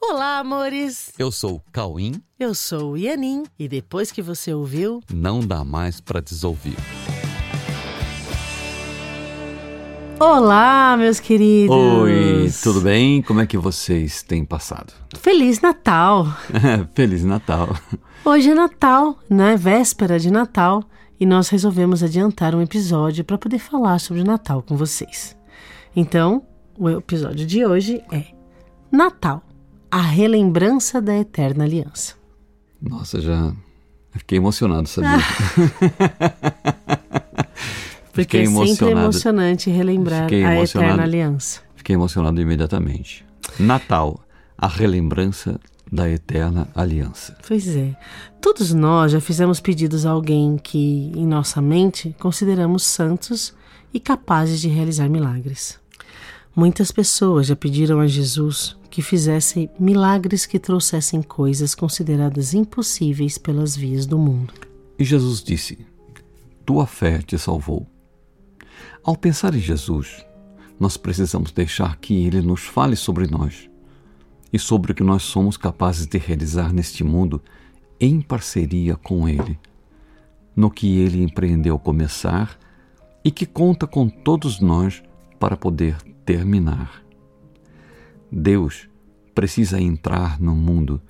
Olá, 0.00 0.38
amores! 0.38 1.12
Eu 1.18 1.30
sou 1.32 1.56
o 1.56 1.62
Cauim. 1.72 2.22
Eu 2.38 2.54
sou 2.54 2.92
o 2.92 2.96
Ianin. 2.96 3.44
E 3.58 3.68
depois 3.68 4.12
que 4.12 4.22
você 4.22 4.52
ouviu, 4.54 5.00
Não 5.12 5.40
dá 5.40 5.64
mais 5.64 6.00
pra 6.00 6.20
desouvir. 6.20 6.76
Olá, 10.20 10.96
meus 10.96 11.20
queridos! 11.20 11.74
Oi, 11.76 12.50
tudo 12.62 12.80
bem? 12.80 13.22
Como 13.22 13.40
é 13.40 13.46
que 13.46 13.56
vocês 13.58 14.22
têm 14.22 14.44
passado? 14.44 14.92
Feliz 15.20 15.60
Natal! 15.60 16.26
Feliz 16.94 17.24
Natal. 17.24 17.68
Hoje 18.24 18.50
é 18.50 18.54
Natal, 18.54 19.16
né? 19.30 19.56
Véspera 19.56 20.18
de 20.18 20.30
Natal, 20.30 20.82
e 21.20 21.26
nós 21.26 21.48
resolvemos 21.48 22.02
adiantar 22.02 22.54
um 22.54 22.62
episódio 22.62 23.24
para 23.24 23.38
poder 23.38 23.58
falar 23.58 23.98
sobre 24.00 24.22
o 24.22 24.24
Natal 24.24 24.60
com 24.62 24.76
vocês. 24.76 25.36
Então, 25.94 26.42
o 26.76 26.88
episódio 26.90 27.46
de 27.46 27.64
hoje 27.64 28.02
é 28.10 28.24
Natal, 28.90 29.42
a 29.90 30.00
relembrança 30.00 31.00
da 31.00 31.16
eterna 31.16 31.64
aliança. 31.64 32.14
Nossa, 32.80 33.20
já 33.20 33.52
fiquei 34.12 34.38
emocionado, 34.38 34.88
sabia? 34.88 35.18
Porque 38.12 38.38
é 38.38 38.46
sempre 38.46 38.90
emocionante 38.90 39.70
relembrar 39.70 40.24
Fiquei 40.24 40.44
a 40.44 40.60
eterna 40.62 41.02
aliança. 41.04 41.60
Fiquei 41.76 41.94
emocionado 41.94 42.40
imediatamente. 42.40 43.24
Natal, 43.58 44.20
a 44.56 44.66
relembrança 44.66 45.60
da 45.90 46.08
eterna 46.08 46.68
aliança. 46.74 47.36
Pois 47.46 47.68
é. 47.68 47.96
Todos 48.40 48.72
nós 48.74 49.12
já 49.12 49.20
fizemos 49.20 49.60
pedidos 49.60 50.04
a 50.04 50.10
alguém 50.10 50.58
que, 50.58 51.12
em 51.14 51.26
nossa 51.26 51.62
mente, 51.62 52.14
consideramos 52.18 52.82
santos 52.82 53.54
e 53.94 54.00
capazes 54.00 54.60
de 54.60 54.68
realizar 54.68 55.08
milagres. 55.08 55.78
Muitas 56.54 56.90
pessoas 56.90 57.46
já 57.46 57.56
pediram 57.56 58.00
a 58.00 58.06
Jesus 58.06 58.77
que 58.90 59.02
fizesse 59.02 59.70
milagres 59.78 60.46
que 60.46 60.58
trouxessem 60.58 61.22
coisas 61.22 61.74
consideradas 61.74 62.54
impossíveis 62.54 63.38
pelas 63.38 63.76
vias 63.76 64.06
do 64.06 64.18
mundo. 64.18 64.52
E 64.98 65.04
Jesus 65.04 65.42
disse: 65.42 65.86
Tua 66.64 66.86
fé 66.86 67.18
te 67.18 67.38
salvou. 67.38 67.86
Ao 69.02 69.16
pensar 69.16 69.54
em 69.54 69.60
Jesus, 69.60 70.24
nós 70.78 70.96
precisamos 70.96 71.52
deixar 71.52 71.96
que 71.96 72.26
ele 72.26 72.40
nos 72.40 72.62
fale 72.62 72.96
sobre 72.96 73.26
nós 73.26 73.68
e 74.52 74.58
sobre 74.58 74.92
o 74.92 74.94
que 74.94 75.02
nós 75.02 75.22
somos 75.22 75.56
capazes 75.56 76.06
de 76.06 76.18
realizar 76.18 76.72
neste 76.72 77.04
mundo 77.04 77.42
em 78.00 78.20
parceria 78.20 78.96
com 78.96 79.28
ele, 79.28 79.58
no 80.54 80.70
que 80.70 80.98
ele 80.98 81.22
empreendeu 81.22 81.78
começar 81.78 82.58
e 83.24 83.30
que 83.30 83.44
conta 83.44 83.86
com 83.86 84.08
todos 84.08 84.60
nós 84.60 85.02
para 85.38 85.56
poder 85.56 85.96
terminar. 86.24 87.07
Deus 88.30 88.88
precisa 89.34 89.80
entrar 89.80 90.40
no 90.40 90.54
mundo 90.54 91.00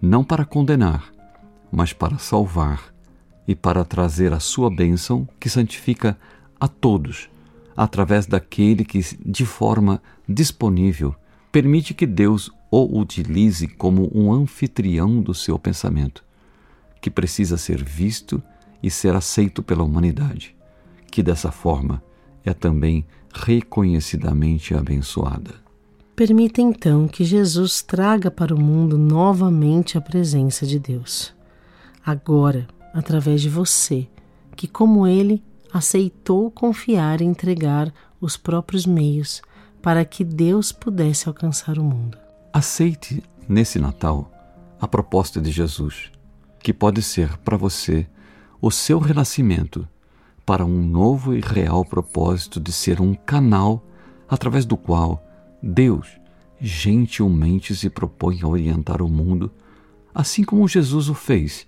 não 0.00 0.24
para 0.24 0.44
condenar, 0.44 1.12
mas 1.70 1.92
para 1.92 2.18
salvar 2.18 2.92
e 3.46 3.54
para 3.54 3.84
trazer 3.84 4.32
a 4.32 4.40
sua 4.40 4.70
bênção 4.70 5.28
que 5.38 5.48
santifica 5.48 6.18
a 6.58 6.68
todos, 6.68 7.30
através 7.76 8.26
daquele 8.26 8.84
que, 8.84 9.00
de 9.24 9.46
forma 9.46 10.02
disponível, 10.28 11.14
permite 11.50 11.94
que 11.94 12.06
Deus 12.06 12.50
o 12.70 13.00
utilize 13.00 13.66
como 13.66 14.10
um 14.14 14.32
anfitrião 14.32 15.20
do 15.20 15.34
seu 15.34 15.58
pensamento, 15.58 16.24
que 17.00 17.10
precisa 17.10 17.56
ser 17.56 17.82
visto 17.82 18.42
e 18.82 18.90
ser 18.90 19.14
aceito 19.14 19.62
pela 19.62 19.82
humanidade, 19.82 20.54
que 21.10 21.22
dessa 21.22 21.50
forma 21.50 22.02
é 22.44 22.52
também 22.52 23.06
reconhecidamente 23.32 24.74
abençoada. 24.74 25.69
Permita 26.14 26.60
então 26.60 27.08
que 27.08 27.24
Jesus 27.24 27.82
traga 27.82 28.30
para 28.30 28.54
o 28.54 28.60
mundo 28.60 28.98
novamente 28.98 29.96
a 29.96 30.00
presença 30.00 30.66
de 30.66 30.78
Deus. 30.78 31.32
Agora, 32.04 32.68
através 32.92 33.40
de 33.40 33.48
você, 33.48 34.08
que, 34.54 34.68
como 34.68 35.06
ele, 35.06 35.42
aceitou 35.72 36.50
confiar 36.50 37.20
e 37.20 37.24
entregar 37.24 37.92
os 38.20 38.36
próprios 38.36 38.84
meios 38.84 39.40
para 39.80 40.04
que 40.04 40.24
Deus 40.24 40.72
pudesse 40.72 41.28
alcançar 41.28 41.78
o 41.78 41.84
mundo. 41.84 42.18
Aceite 42.52 43.22
nesse 43.48 43.78
Natal 43.78 44.30
a 44.80 44.88
proposta 44.88 45.40
de 45.40 45.50
Jesus, 45.50 46.10
que 46.62 46.72
pode 46.72 47.02
ser 47.02 47.36
para 47.38 47.56
você 47.56 48.06
o 48.60 48.70
seu 48.70 48.98
renascimento 48.98 49.88
para 50.44 50.64
um 50.64 50.82
novo 50.82 51.34
e 51.34 51.40
real 51.40 51.84
propósito 51.84 52.58
de 52.58 52.72
ser 52.72 53.00
um 53.00 53.14
canal 53.14 53.86
através 54.28 54.64
do 54.64 54.76
qual 54.76 55.22
Deus 55.62 56.20
gentilmente 56.60 57.74
se 57.74 57.88
propõe 57.88 58.40
a 58.42 58.48
orientar 58.48 59.02
o 59.02 59.08
mundo, 59.08 59.50
assim 60.14 60.44
como 60.44 60.68
Jesus 60.68 61.08
o 61.08 61.14
fez, 61.14 61.66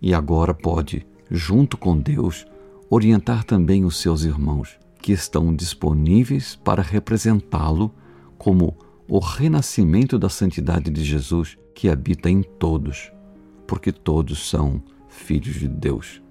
e 0.00 0.14
agora 0.14 0.54
pode, 0.54 1.06
junto 1.30 1.76
com 1.76 1.98
Deus, 1.98 2.46
orientar 2.88 3.44
também 3.44 3.84
os 3.84 3.98
seus 3.98 4.24
irmãos, 4.24 4.78
que 5.02 5.12
estão 5.12 5.54
disponíveis 5.54 6.56
para 6.56 6.82
representá-lo 6.82 7.94
como 8.38 8.76
o 9.06 9.18
renascimento 9.18 10.18
da 10.18 10.28
santidade 10.28 10.90
de 10.90 11.04
Jesus 11.04 11.58
que 11.74 11.88
habita 11.88 12.30
em 12.30 12.42
todos, 12.42 13.12
porque 13.66 13.92
todos 13.92 14.48
são 14.48 14.82
filhos 15.08 15.56
de 15.56 15.68
Deus. 15.68 16.22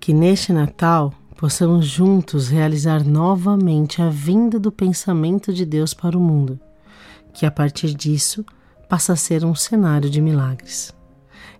Que 0.00 0.12
neste 0.12 0.52
Natal 0.52 1.12
possamos 1.38 1.86
juntos 1.86 2.48
realizar 2.48 3.04
novamente 3.04 4.02
a 4.02 4.10
vinda 4.10 4.58
do 4.58 4.72
pensamento 4.72 5.54
de 5.54 5.64
Deus 5.64 5.94
para 5.94 6.18
o 6.18 6.20
mundo, 6.20 6.58
que 7.32 7.46
a 7.46 7.50
partir 7.50 7.94
disso 7.94 8.44
passa 8.88 9.12
a 9.12 9.16
ser 9.16 9.44
um 9.44 9.54
cenário 9.54 10.10
de 10.10 10.20
milagres. 10.20 10.92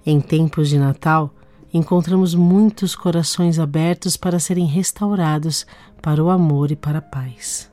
Em 0.05 0.21
tempos 0.21 0.69
de 0.69 0.81
Natal, 0.81 1.33
encontramos 1.73 2.35
muitos 2.35 2.97
corações 2.97 3.61
abertos 3.61 4.17
para 4.17 4.41
serem 4.41 4.67
restaurados 4.67 5.65
para 6.03 6.23
o 6.25 6.29
amor 6.29 6.73
e 6.73 6.77
para 6.77 6.99
a 6.99 7.03
paz. 7.03 7.71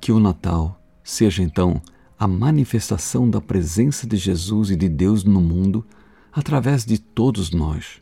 Que 0.00 0.10
o 0.10 0.18
Natal 0.18 0.80
seja 1.04 1.42
então 1.42 1.82
a 2.18 2.26
manifestação 2.26 3.28
da 3.28 3.40
presença 3.40 4.06
de 4.06 4.16
Jesus 4.16 4.70
e 4.70 4.76
de 4.76 4.88
Deus 4.88 5.24
no 5.24 5.42
mundo 5.42 5.84
através 6.32 6.86
de 6.86 6.96
todos 6.96 7.50
nós. 7.50 8.00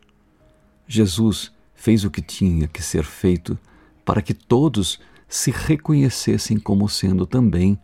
Jesus 0.87 1.56
fez 1.77 2.05
o 2.05 2.11
que 2.11 2.23
tinha 2.23 2.67
que 2.67 2.83
ser 2.83 3.05
feito 3.05 3.59
para 4.05 4.23
que 4.23 4.35
todos 4.35 4.99
se 5.29 5.51
reconhecessem 5.51 6.59
como 6.59 6.89
sendo 6.89 7.27
também 7.27 7.79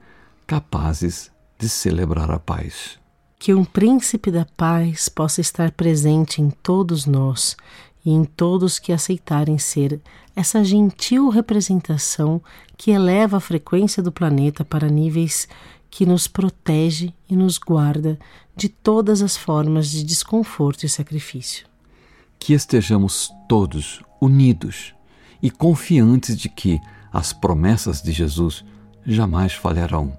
capazes 0.46 1.30
de 1.58 1.68
celebrar 1.68 2.30
a 2.30 2.38
paz. 2.38 2.98
Que 3.38 3.52
um 3.52 3.64
príncipe 3.64 4.30
da 4.30 4.46
paz 4.56 5.08
possa 5.08 5.40
estar 5.40 5.72
presente 5.72 6.40
em 6.40 6.50
todos 6.50 7.06
nós 7.06 7.56
e 8.04 8.10
em 8.10 8.24
todos 8.24 8.78
que 8.78 8.92
aceitarem 8.92 9.58
ser 9.58 10.00
essa 10.34 10.64
gentil 10.64 11.28
representação 11.28 12.42
que 12.76 12.90
eleva 12.90 13.36
a 13.36 13.40
frequência 13.40 14.02
do 14.02 14.10
planeta 14.10 14.64
para 14.64 14.88
níveis 14.88 15.48
que 15.90 16.06
nos 16.06 16.26
protege 16.26 17.12
e 17.28 17.36
nos 17.36 17.58
guarda 17.58 18.18
de 18.56 18.68
todas 18.68 19.22
as 19.22 19.36
formas 19.36 19.88
de 19.88 20.02
desconforto 20.02 20.84
e 20.84 20.88
sacrifício. 20.88 21.71
Que 22.44 22.54
estejamos 22.54 23.32
todos 23.48 24.02
unidos 24.20 24.96
e 25.40 25.48
confiantes 25.48 26.36
de 26.36 26.48
que 26.48 26.80
as 27.12 27.32
promessas 27.32 28.02
de 28.02 28.10
Jesus 28.10 28.64
jamais 29.06 29.52
falharão 29.52 30.18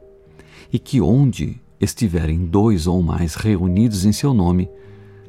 e 0.72 0.80
que 0.80 1.02
onde 1.02 1.62
estiverem 1.82 2.46
dois 2.46 2.88
ou 2.88 3.04
mais 3.04 3.36
reunidos 3.36 4.06
em 4.06 4.14
seu 4.14 4.34
nome, 4.34 4.70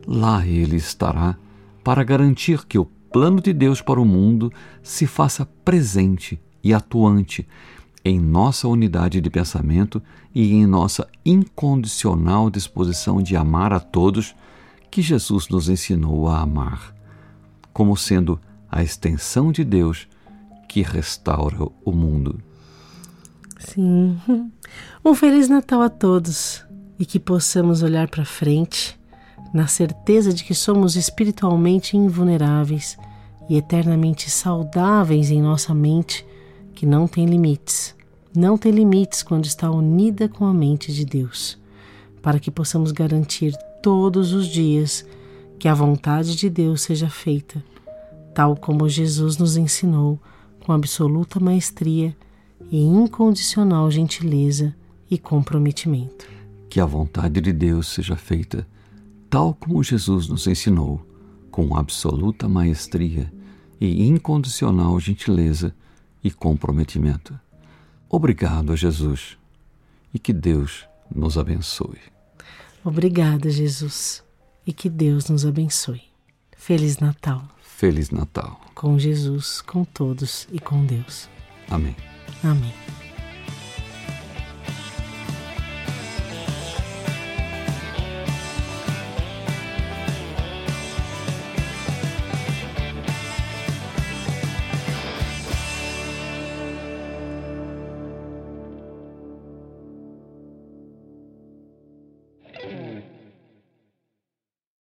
lá 0.06 0.46
ele 0.46 0.76
estará 0.76 1.36
para 1.82 2.04
garantir 2.04 2.64
que 2.64 2.78
o 2.78 2.84
plano 2.84 3.40
de 3.40 3.52
Deus 3.52 3.80
para 3.80 4.00
o 4.00 4.04
mundo 4.04 4.52
se 4.80 5.04
faça 5.04 5.44
presente 5.64 6.40
e 6.62 6.72
atuante 6.72 7.44
em 8.04 8.20
nossa 8.20 8.68
unidade 8.68 9.20
de 9.20 9.30
pensamento 9.30 10.00
e 10.32 10.52
em 10.52 10.64
nossa 10.64 11.08
incondicional 11.26 12.48
disposição 12.48 13.20
de 13.20 13.34
amar 13.34 13.72
a 13.72 13.80
todos 13.80 14.32
que 14.94 15.02
Jesus 15.02 15.48
nos 15.48 15.68
ensinou 15.68 16.28
a 16.28 16.38
amar, 16.38 16.94
como 17.72 17.96
sendo 17.96 18.40
a 18.70 18.80
extensão 18.80 19.50
de 19.50 19.64
Deus 19.64 20.06
que 20.68 20.82
restaura 20.82 21.66
o 21.84 21.90
mundo. 21.90 22.40
Sim. 23.58 24.16
Um 25.04 25.12
Feliz 25.12 25.48
Natal 25.48 25.82
a 25.82 25.88
todos 25.88 26.64
e 26.96 27.04
que 27.04 27.18
possamos 27.18 27.82
olhar 27.82 28.08
para 28.08 28.24
frente 28.24 28.96
na 29.52 29.66
certeza 29.66 30.32
de 30.32 30.44
que 30.44 30.54
somos 30.54 30.94
espiritualmente 30.94 31.96
invulneráveis 31.96 32.96
e 33.48 33.56
eternamente 33.56 34.30
saudáveis 34.30 35.28
em 35.28 35.42
nossa 35.42 35.74
mente, 35.74 36.24
que 36.72 36.86
não 36.86 37.08
tem 37.08 37.26
limites. 37.26 37.96
Não 38.34 38.56
tem 38.56 38.70
limites 38.70 39.24
quando 39.24 39.44
está 39.44 39.68
unida 39.68 40.28
com 40.28 40.44
a 40.44 40.54
mente 40.54 40.92
de 40.92 41.04
Deus, 41.04 41.58
para 42.22 42.38
que 42.38 42.50
possamos 42.50 42.92
garantir 42.92 43.52
todos 43.84 44.32
os 44.32 44.46
dias 44.46 45.06
que 45.58 45.68
a 45.68 45.74
vontade 45.74 46.34
de 46.34 46.48
Deus 46.48 46.80
seja 46.80 47.10
feita, 47.10 47.62
tal 48.34 48.56
como 48.56 48.88
Jesus 48.88 49.36
nos 49.36 49.58
ensinou 49.58 50.18
com 50.64 50.72
absoluta 50.72 51.38
maestria 51.38 52.16
e 52.72 52.82
incondicional 52.82 53.90
gentileza 53.90 54.74
e 55.10 55.18
comprometimento. 55.18 56.26
que 56.70 56.80
a 56.80 56.86
vontade 56.86 57.42
de 57.42 57.52
Deus 57.52 57.88
seja 57.88 58.16
feita 58.16 58.66
tal 59.28 59.52
como 59.52 59.82
Jesus 59.82 60.28
nos 60.28 60.46
ensinou, 60.46 61.06
com 61.50 61.76
absoluta 61.76 62.48
maestria 62.48 63.30
e 63.78 64.06
incondicional 64.06 64.98
gentileza 64.98 65.74
e 66.22 66.30
comprometimento. 66.30 67.38
Obrigado, 68.08 68.74
Jesus, 68.74 69.36
e 70.14 70.18
que 70.18 70.32
Deus 70.32 70.88
nos 71.14 71.36
abençoe. 71.36 71.98
Obrigada, 72.84 73.48
Jesus, 73.48 74.22
e 74.66 74.72
que 74.72 74.90
Deus 74.90 75.30
nos 75.30 75.46
abençoe. 75.46 76.02
Feliz 76.56 76.98
Natal. 76.98 77.42
Feliz 77.62 78.10
Natal. 78.10 78.60
Com 78.74 78.98
Jesus, 78.98 79.62
com 79.62 79.84
todos 79.84 80.46
e 80.52 80.58
com 80.58 80.84
Deus. 80.84 81.28
Amém. 81.70 81.96
Amém. 82.42 83.03